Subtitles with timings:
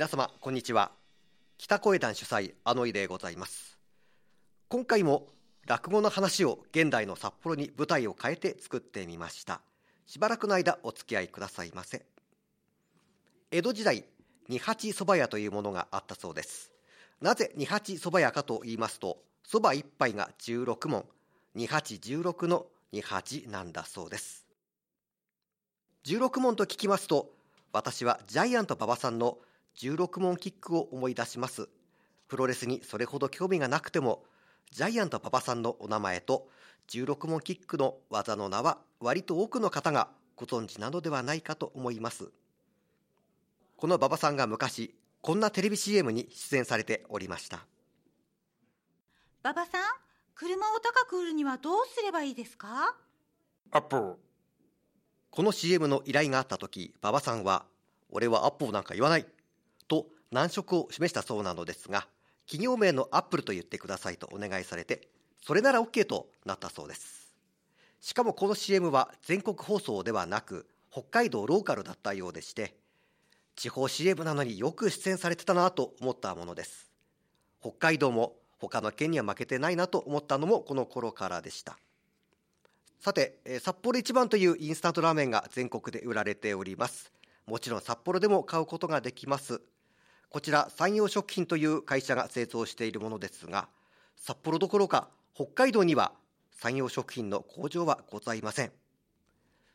[0.00, 0.92] 皆様こんにちは。
[1.58, 3.78] 北小団主催あのいでございます。
[4.68, 5.26] 今回も
[5.66, 9.60] 落語の話を現代の札幌に舞台を変えて作ってみました。
[10.06, 12.06] しばらくの間お付き合いくださいませ。
[13.50, 14.06] 江戸時代
[14.48, 16.72] 二八蕎麦屋というものがあったそうです。
[17.20, 21.04] なぜ二八蕎麦屋かと言いますと蕎麦一杯が16問
[21.54, 24.46] 二八十六の二八なんだそうです。
[26.06, 27.28] 16問と聞きますと
[27.70, 29.36] 私はジャイアント馬場さんの
[29.76, 31.68] 16問キックを思い出します。
[32.28, 34.22] プロレスにそれほど興味がなくても
[34.70, 36.48] ジャイアント馬場さんのお名前と
[36.88, 42.30] 16問キックの技の名は割と多くの方がご存知なのではないかと思います。
[43.76, 47.66] この馬場さんが昔こんなテレビ CM に出演されておりました。
[49.42, 49.82] 馬場さん
[50.34, 52.94] 車を高く売るにはどうすればいいですか？
[53.72, 54.16] アップ
[55.30, 57.64] この CM の依頼があった時馬場さんは
[58.10, 59.26] 俺はアップルなんか言わない
[59.90, 62.06] と難色を示したそうなのですが
[62.46, 65.08] 企業名のアップルと言ってくださいとお願いされて
[65.44, 67.34] それなら OK となったそうです。
[68.00, 72.74] しかもこの CM は全国放送ではなく北海道ローカルだったようでして
[73.56, 76.90] 地方 CM なのによく出演されてたなと思ったものです。
[77.60, 81.78] 北海道も他の県には負けてないなと思ったのもこの頃からでした。
[83.00, 87.12] さて札幌一番というインスタントラーメンが全国で売られております。
[87.46, 89.60] もちろん札幌でも買うことができます。
[90.30, 93.68] こちら山陽食品という会社が製造しているものですが
[94.16, 96.12] 札幌どころか北海道には
[96.52, 98.72] 山陽食品の工場はございません。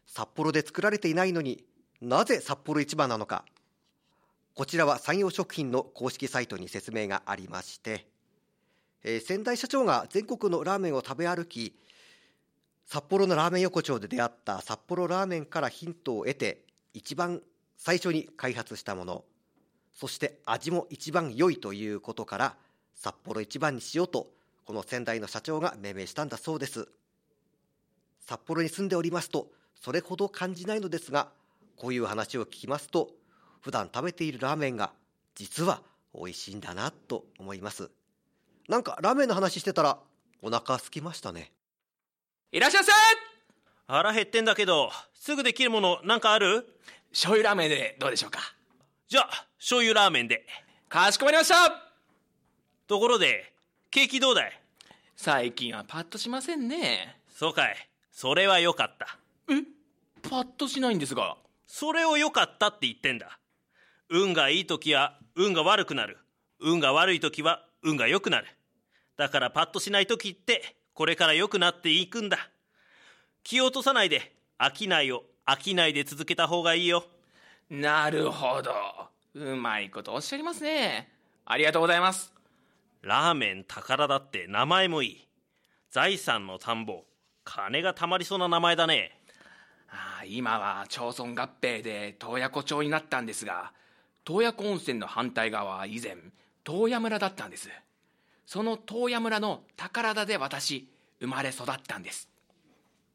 [0.06, 1.64] 札幌で作られていないのに
[2.00, 3.44] なぜ札幌一番なのか。
[4.54, 8.08] こちらは山陽食品の公式サイトに説明がありまして、
[9.04, 11.76] えー、先代社長が全国のラーメンを食べ歩き
[12.86, 16.62] 札幌のラーメン横丁で出会った札幌ラーメンからヒントを得て
[16.94, 17.42] 一番
[17.76, 19.26] 最初に開発したもの。
[19.96, 22.56] そして味も一番良いということから
[22.94, 24.28] 札幌一番にしようと
[24.66, 26.88] この先代の社長が命名したんだそうです。
[28.28, 29.48] 札幌に住んでおりますと
[29.80, 31.30] それほど感じないのですが
[31.78, 33.12] こういう話を聞きますと
[33.62, 34.92] 普段食べているラーメンが
[35.36, 35.82] 実は
[36.14, 37.90] 美味しいんだなと思います。
[38.68, 40.00] なんかラーメンの話してたら
[40.42, 41.52] お腹空きましたね。
[42.52, 42.92] いらっしゃいませ！
[43.88, 46.66] 腹減ってんだけどすぐできるものなんかある？
[47.12, 48.40] 醤油ラーメンでどうでしょうか？
[49.08, 50.46] じゃあ醤油ラーメンで。
[50.88, 51.56] かしこまりました。
[52.86, 53.52] ところで
[53.90, 54.62] 景気どうだい？
[55.16, 57.18] 最近はパッとしませんね。
[57.36, 57.76] そうかい。
[58.12, 59.18] それはよかった。
[59.52, 59.64] え？
[60.22, 61.36] パッとしないんですが。
[61.66, 63.40] それをよかったって言ってんだ。
[64.10, 66.20] 運がいい時は運が悪くなる。
[66.60, 68.48] 運が悪い時は運が良くなる。
[69.18, 72.38] だからパッとしない時ってこれから良くなっていくんだ。
[73.44, 74.36] 気を落とさないで。
[74.60, 77.04] 商いを商いで続けた方がいいよ。
[77.72, 78.72] なるほど
[79.36, 81.10] うまいことおっしゃりますね。
[81.46, 82.34] ありがとうございます。
[83.02, 85.28] ラーメン宝だって名前もいい。
[85.92, 87.04] 財産の田んぼ。
[87.44, 89.20] 金がたまりそうな名前だね。
[89.90, 93.72] ああ今は町村合併で洞爺湖町になったんですが
[94.24, 96.16] 洞爺湖温泉の反対側は以前
[96.64, 97.70] 洞爺村だったんです。
[98.46, 102.30] その洞爺村の宝田で私生まれ育ったんです。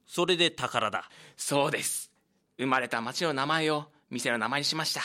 [0.06, 1.08] それで宝だ。
[1.38, 2.12] そうです。
[2.58, 5.00] 生まれた町の名前を店の名前にしました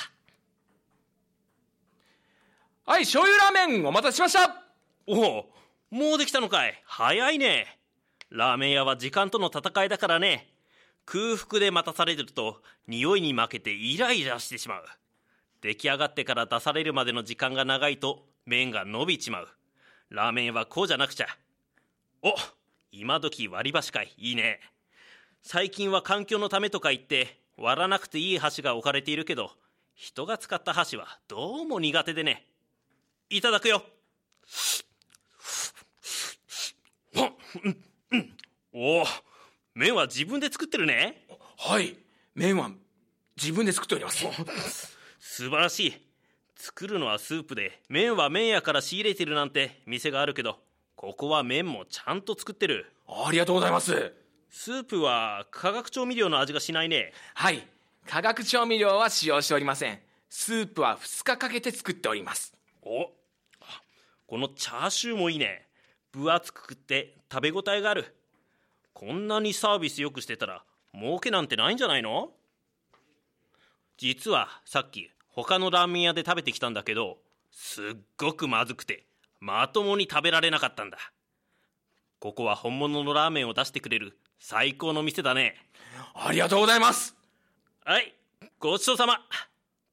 [2.87, 4.63] はい醤油ラーメンお待たせしました。
[5.07, 5.49] おお
[5.89, 6.83] もうできたのかい。
[6.85, 7.79] 早いね。
[8.29, 10.53] ラーメン屋は時間との戦いだからね。
[11.03, 14.83] 空腹で待たされると匂いに負けてイライラしてしまう。
[15.61, 19.47] 出来上がってから出されるまでの時間が長いと麺が伸びちまう。
[20.11, 21.27] ラーメンはこうじゃなくちゃ。
[22.21, 22.35] お
[22.91, 24.13] 今時割り箸かい。
[24.15, 24.59] いいね。
[25.41, 29.49] 最近は環境のためとか言って割らなくていい箸が置かれているけど
[29.95, 32.45] 人が使った箸はどうも苦手でね。
[33.29, 33.83] いただくよ。
[38.73, 39.05] おお
[39.73, 41.25] 麺は自分で作ってるね。
[41.57, 41.97] はい。
[42.35, 42.69] 麺は
[43.35, 44.25] 自分で作っております。
[45.19, 45.93] 素晴らしい。
[46.55, 50.57] 作るのはスープで麺は麺屋から仕入れてるなんて店があるけど
[50.95, 52.91] ここは麺もちゃんと作ってる。
[53.07, 54.13] ありがとうございます。
[54.49, 57.11] スープは化学調味料の味がしないね。
[57.33, 57.67] はい。
[58.07, 59.99] 化学調味料は使用しておりません。
[60.29, 62.53] スープは2日かけて作っております。
[62.53, 62.64] お
[64.27, 65.67] このチャーシューもいいね。
[66.11, 68.15] 分厚く食って食べ応えがある。
[68.93, 70.63] こんなにサービスよくしてたら
[70.93, 72.31] 儲けなんてないんじゃないの？
[73.97, 77.17] 実はさっき他のラーメン屋で食べてきたんだけど
[77.51, 77.85] すっ
[78.17, 79.03] ごくまずくて
[79.39, 80.97] まともに食べられなかったんだ。
[82.19, 85.55] ここは本物のラーメンを出してくれる最高の店だね。
[86.13, 87.15] ありがとうございます。
[87.83, 88.15] はい
[88.59, 89.19] ごちそうさま。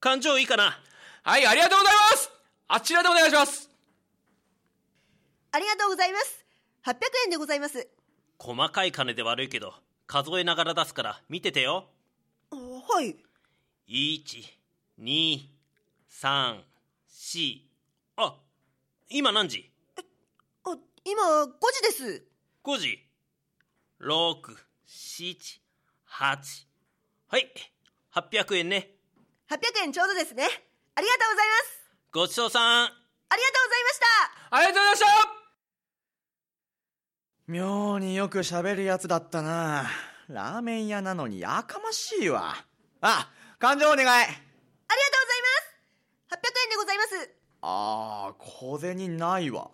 [0.01, 0.79] 感情いいかな？
[1.25, 2.31] はいありがとうございます。
[2.69, 3.69] あちらでお願いします
[5.55, 6.45] ありがとうございます。
[6.85, 6.95] 800
[7.27, 7.87] 円でございます。
[8.39, 9.75] 細かい金で悪いけど
[10.07, 11.91] 数えながら出すから見ててよ
[12.51, 13.17] あはい。
[13.89, 15.79] 1234
[18.17, 18.35] あ
[19.11, 19.71] 今何時？
[19.97, 20.03] あ、
[21.05, 22.25] 今5時です。
[22.65, 22.99] 5時
[24.01, 25.59] 678
[26.07, 27.53] はい
[28.15, 28.91] 800円ね
[29.51, 30.45] 800円ちょうどですね。
[30.95, 31.81] ありがとうございます。
[32.13, 34.07] ごちそうさんありがとうございました。
[34.57, 35.42] ありがとうございました
[37.47, 39.87] 妙によく喋るやつだったな
[40.29, 42.55] ラーメン屋なのにやかましいわ
[43.01, 43.29] あ
[43.59, 44.35] 勘定お願いありがとうござ
[45.37, 45.63] います。
[46.31, 46.35] 800
[46.65, 47.31] 円でございます。
[47.63, 49.71] あー小銭ないわ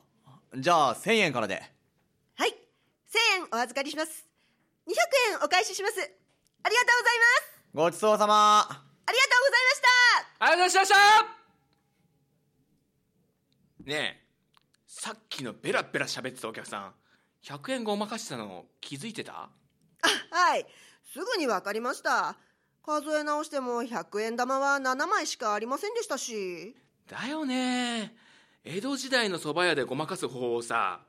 [0.57, 1.61] じゃあ1000円からで
[2.37, 2.51] はい。
[2.51, 2.55] 1000
[3.41, 4.27] 円お預かりします。
[4.87, 4.93] 200
[5.33, 5.95] 円お返しします。
[6.01, 6.15] ありがとう
[6.63, 6.77] ござ
[7.15, 7.65] います。
[7.75, 9.15] ごちそうさまありがとうござい
[9.65, 9.89] ました。
[10.41, 10.95] ありがとうございました
[13.91, 14.25] ねえ
[14.87, 16.95] さっきのベラベラ喋ってたお客さん
[17.45, 19.49] 100円ごまかしてたの気づいてた？
[20.31, 20.67] はい。
[21.13, 22.37] すぐにわかりました。
[22.85, 26.75] 数え直しても100円玉は7枚しかありませんでしたし。
[27.07, 28.15] だよね
[28.65, 31.01] 江戸時代の蕎麦屋でごまかす方法をさ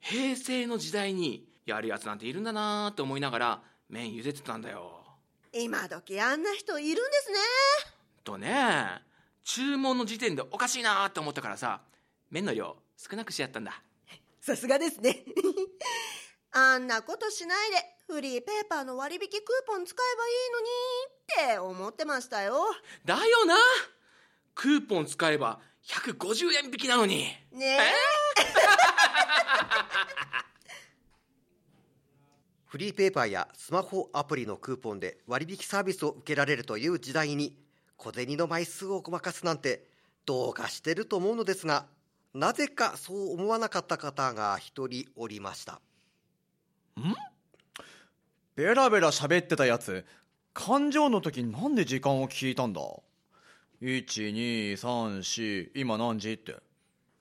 [0.00, 5.00] 平成の時代にやるやつなんているんだなーって思いながら麺茹でてたんだよ
[5.52, 7.38] 今時あんな人いるんですね。
[8.24, 9.02] とね
[9.44, 11.80] 注文の時点でおかしいなーって思ったからさ
[12.30, 13.82] 麺の量少なくしてやったんだ
[14.42, 15.24] さすがですね。
[16.50, 17.76] あんなことしないで
[18.08, 20.68] フリーペーパーの割引クーポン使えばいいのに
[21.52, 22.74] って思ってましたよ。
[23.04, 23.56] だよな
[24.56, 27.92] クーポン使えば150円引きなのにねえ。
[32.66, 37.56] フリーペーパーやスマホアプリのクーポンで割引サービスを受けられるという時代に
[37.96, 39.86] 小銭の枚数をごまかすなんて
[40.26, 41.86] どうかしてると思うのですが
[42.34, 45.80] なぜかそう思わなかった方が一人おりました。
[46.98, 47.14] ん？
[48.56, 50.04] ベラベラ喋ってたやつ
[50.54, 52.80] 勘定の時なんで時間を聞いたんだ
[53.82, 56.56] ？1234今何時って。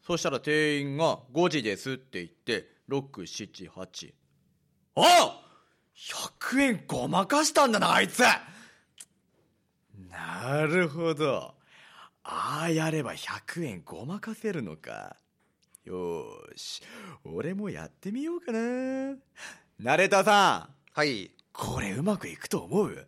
[0.06, 4.14] そしたら店員が5時ですって言って678
[4.96, 5.42] あ
[5.96, 8.24] 100円ごまかしたんだなあいつ。
[10.10, 11.54] なるほど。
[12.24, 15.18] ああやれば100円ごまかせるのか。
[15.84, 16.82] よーし。
[17.24, 18.60] 俺もやってみようかな。
[19.80, 20.76] ナレーターさん。
[20.94, 21.32] はい。
[21.54, 23.08] これうまくいくと思う？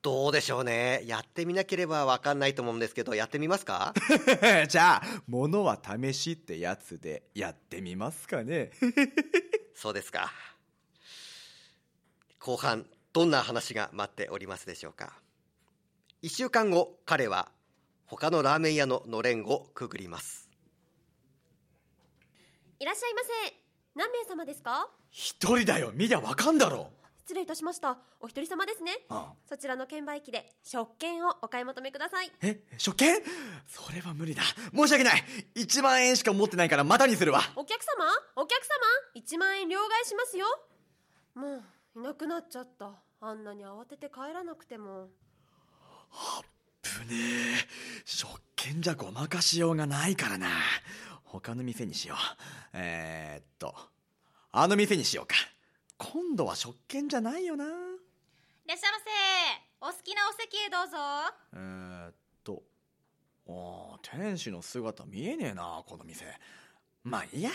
[0.00, 1.02] どうでしょうね。
[1.06, 3.92] やってみなければわかんないと思うんですけどやってみますか？
[4.68, 8.70] じゃあ物は試しってやつでやってみますかね。
[9.74, 10.32] そうですか。
[12.38, 15.20] 後半どんな話が待っておりますでしょうか
[16.22, 17.50] ？1週間後彼は
[18.08, 20.48] 他のラーメン屋ののれんをくぐります。
[22.80, 23.28] いらっしゃいませ。
[23.94, 24.88] 何名様ですか？
[25.10, 25.90] 一人だよ。
[25.92, 26.90] 見りゃわかんだろ。
[27.18, 27.98] 失礼いたしました。
[28.20, 28.92] お一人様ですね。
[29.10, 32.32] あそちらの券売機で食券をお買い求めください。
[32.40, 33.20] え初見
[33.66, 34.42] それは無理だ。
[34.74, 35.22] 申し訳ない。
[35.56, 37.42] 1万円しか持ってないからまたにするわ。
[37.56, 38.06] お客様？
[38.36, 40.46] お客様？1万円両替しますよ。
[41.34, 41.62] も
[41.94, 42.92] ういなくなっちゃった。
[43.20, 45.08] あんなに慌てて帰らなくても
[46.98, 47.68] ぶねえ
[48.04, 50.48] 食券じゃごまかしようがないからな。
[51.24, 52.18] 他の店にしよう。
[52.72, 53.74] えー、っと
[54.52, 55.34] あの店にしようか。
[55.98, 57.64] 今度は食券じゃないよな。
[57.64, 59.04] いらっしゃいませ。
[59.80, 60.96] お好きなお席へどうぞ。
[61.54, 62.62] えー、っと
[63.48, 66.24] あー店主の姿見えねえなこの店。
[67.04, 67.50] まあいいや。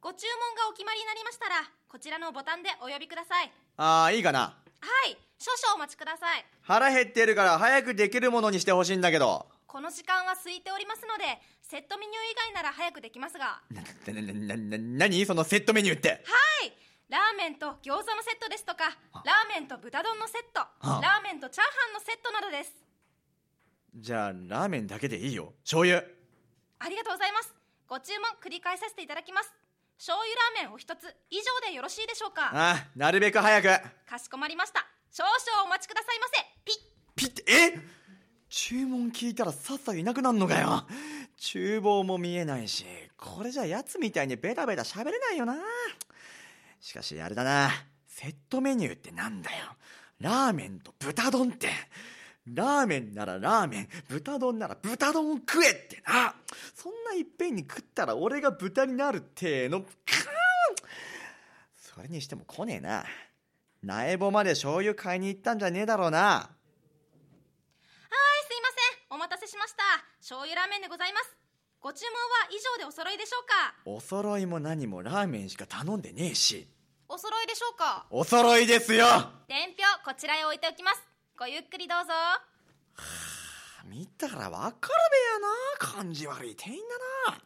[0.00, 1.56] ご注文がお決まりになりましたら
[1.88, 3.52] こちらのボタンでお呼びください。
[3.76, 5.16] ああいいかなはい。
[5.38, 6.44] 少々お待ちください。
[6.62, 9.46] 腹減ってるから早くできるものにしてほしいんだけど。
[9.66, 11.24] この時間は空いておりますので
[11.62, 13.60] セットメニュー以外なら早くできますが。
[13.70, 13.82] な
[14.12, 16.08] なななな何そのセットメニューって？
[16.08, 16.16] は
[16.66, 16.72] い。
[17.08, 18.84] ラーメンと餃子のセットですとか
[19.24, 21.00] ラーメンと豚丼のセットあ。
[21.02, 22.72] ラーメンとチャーハンのセットなどです。
[23.94, 25.54] じゃあラーメンだけでいいよ。
[25.62, 26.02] 醤油。
[26.80, 27.54] ありがとうございます。
[27.88, 29.50] ご注文繰り返させていただきます
[29.98, 32.50] 醤油ラーメンお一つ以上でよろしいでしょうか？
[32.54, 33.66] ああなるべく早く。
[34.08, 34.86] かしこまりました。
[35.10, 36.34] 少々お待ちくださいませ。
[36.64, 36.76] ピッ。
[37.16, 37.32] ピッ。
[37.34, 37.98] てえ？
[38.48, 40.86] 注文聞いたらさっさといなくなるのかよ。
[41.36, 42.84] 厨房も見えないし
[43.16, 45.56] これじゃやつみたいにベタベタ喋れないよな。
[46.80, 47.70] しかしあれだな。
[48.06, 49.56] セットメニューってなんだよ。
[50.20, 51.70] ラーメンと豚丼って
[52.54, 56.34] ラーメンならラーメン豚丼なら豚丼を食えってな。
[56.74, 59.84] そんないっぺんに食ったら俺が豚になるっての。
[61.76, 63.04] それにしても来ねえな。
[63.82, 66.18] 苗穂まで醤油買いに行ったんじゃねえだろうな。
[66.18, 66.46] はい
[68.48, 68.68] すいま
[69.08, 69.16] せん。
[69.16, 69.82] お待たせしました。
[70.18, 71.36] 醤油ラーメンでございます。
[71.80, 73.74] ご注文は以上でお揃いでしょうか？
[73.84, 76.66] お揃いも何もラーメンしか頼んでねえし。
[77.08, 78.06] お揃いでしょうか？
[78.10, 79.06] お揃いですよ。
[79.48, 81.07] 伝票こちらへ置いておきます
[81.38, 82.12] ごゆっくりどうぞ。
[82.12, 82.40] は
[83.80, 84.94] あ見たらわかる
[85.78, 86.02] べやな。
[86.02, 86.80] 感じ悪い店員
[87.26, 87.38] だな。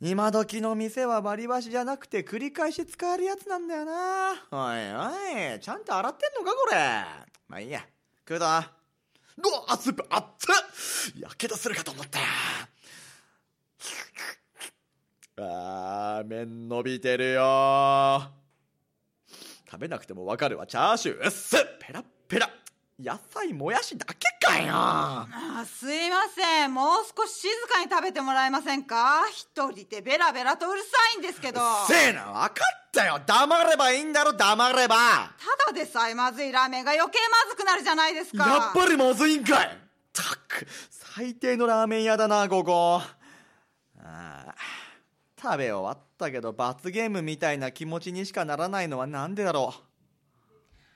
[0.00, 4.30] 今時の店は割り箸じゃなくて繰り返し使えるやつなんだよな。
[4.50, 6.76] おいおいちゃんと洗ってんのかこれ。
[7.48, 7.84] まあいいや。
[8.26, 8.46] 食うぞ。
[8.46, 8.64] うわ
[9.76, 10.24] スープ熱
[11.18, 11.20] っ。
[11.20, 12.24] やけどするかと思ったよ。
[15.36, 18.22] あー麺伸びてるよ。
[19.70, 20.66] 食べなくてもわかるわ。
[20.66, 21.24] チャーシュー。
[21.24, 22.48] うっすペラッペラ。
[23.02, 24.14] 野菜もやしだけ
[24.46, 24.68] かよ。
[24.72, 26.74] あすいません。
[26.74, 29.24] もう少し静かに食べてもらえませんか？
[29.30, 31.60] 一人でベラベラとうるさいんですけど。
[31.88, 33.20] せえな分かったよ。
[33.26, 34.96] 黙ればいいんだろ黙れば。
[34.96, 38.46] ただでさえまずいラーメンが余計まずくなるじゃないですか。
[38.48, 39.78] やっぱりまずいんかい。
[40.12, 43.00] たく最低のラーメン屋だなここ
[43.98, 44.54] ああ
[45.40, 49.78] 食べ終わったけど罰ゲームみたいな気持ちにしかならないのはなんでだろう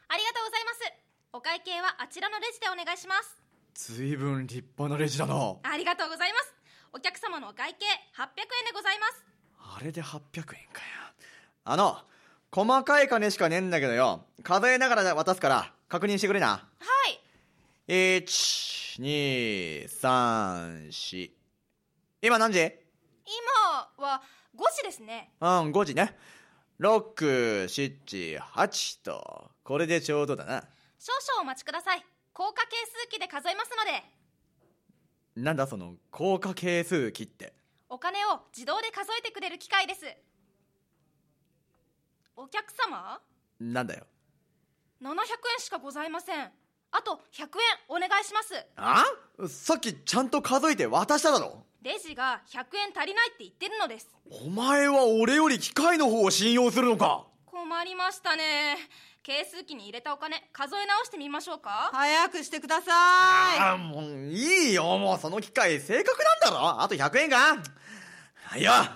[0.08, 0.92] ありがとうございます
[1.32, 3.40] お会計はあちらのレジでお願いします。
[3.72, 5.54] ずいぶん立派なレジだな。
[5.62, 6.52] ありがとうございます。
[6.92, 7.86] お客様のお会計
[8.20, 8.28] 800円
[8.66, 9.24] でございます。
[9.60, 10.56] あれで800円かよ。
[11.62, 11.98] あの
[12.50, 14.24] 細かい金しかねえんだけどよ。
[14.42, 16.48] 数えながら渡すから確認してくれな。
[16.48, 16.66] は
[17.06, 17.20] い。
[17.92, 20.90] 123
[22.22, 22.58] 今何時？
[22.58, 22.74] 今
[24.04, 24.20] は
[24.52, 25.30] 5時ですね。
[25.40, 26.18] うん5時ね。
[26.80, 29.52] 678と。
[29.62, 30.64] これでちょうどだな
[30.98, 32.04] 少々お待ちください。
[32.32, 34.02] 効果係数機で数えますので。
[35.36, 37.54] なんだその効果係数機って。
[37.88, 40.04] お金を自動で数えてくれる機械です。
[42.36, 43.20] お客様？
[43.60, 44.06] なんだよ。
[45.02, 45.16] 700円
[45.58, 46.50] しかございません。
[46.90, 47.48] あと100円
[47.88, 48.66] お願いします。
[48.76, 49.04] あ？
[49.48, 51.64] さっきちゃんと数えて渡しただろ。
[51.82, 54.08] レジが100円足りないって言ってるのです。
[54.44, 57.26] お前は俺より機械の方を信用するのか？
[57.56, 58.76] 困りましたね。
[59.22, 61.88] 係数機に入れたお金数え直してみましょうか。
[61.90, 64.98] 早くしてくださああもういいよ。
[64.98, 66.82] もうその機械正確なんだろ。
[66.82, 67.56] あと100円か。
[68.44, 68.72] はいよ。
[68.72, 68.90] 800円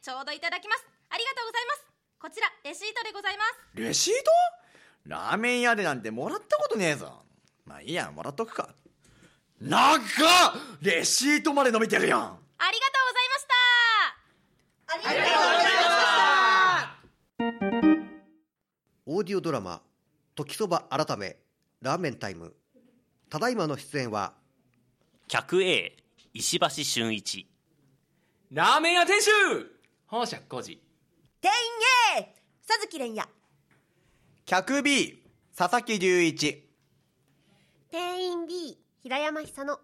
[0.00, 0.86] ちょうどいただきます。
[1.10, 1.84] ありがとうございます。
[2.20, 3.50] こちらレシートでございます。
[3.74, 4.30] レシート？
[5.06, 7.24] ラーメン屋でなんてもらったことねえぞ。
[7.64, 8.68] まあいいやもらっとくか。
[9.60, 12.20] なんかレシートまで伸びてるやん。
[12.20, 13.46] ありがとうございまし
[15.02, 15.08] た。
[15.08, 15.95] ありがとうございま
[19.08, 19.82] オーディオドラマ
[20.34, 21.36] 「時そば改め
[21.80, 22.56] ラーメンタイム」
[23.30, 24.34] ただいまの出演は
[25.28, 25.96] 客 A
[26.34, 27.48] 石橋俊一。
[28.50, 29.30] ラーメン屋店主！
[30.06, 30.82] 本社工事
[31.40, 31.52] 店
[32.16, 32.34] 員 A
[32.66, 33.28] 佐月蓮也。
[34.44, 35.22] 客 B
[35.56, 36.68] 佐々木隆一。
[37.88, 39.78] 店員 B 平山久乃。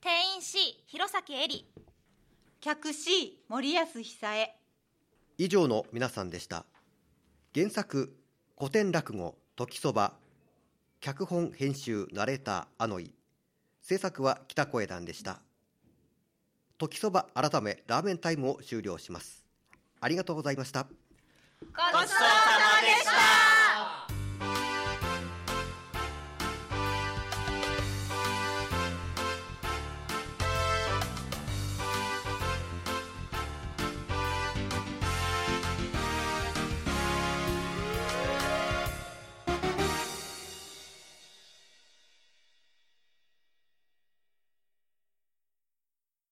[0.00, 1.66] 店員 C 弘前絵里。
[2.62, 4.58] 客 C 森安久恵。
[5.36, 6.64] 以上の皆さんでした
[7.56, 8.12] 原作
[8.58, 10.14] 古典落語「時そば」
[11.00, 13.14] 脚本編集ナレーターあのい
[13.80, 15.40] 制作は北声団でした。
[16.78, 19.46] 時そば改めラーメンタイムを終了します。
[20.00, 20.82] ありがとうございました。
[20.82, 22.24] ごちそうさ
[22.74, 22.93] までした。